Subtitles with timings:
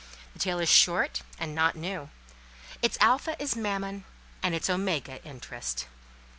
[0.33, 2.09] The tale is short, and not new:
[2.81, 4.03] its alpha is Mammon,
[4.41, 5.85] and its omega Interest.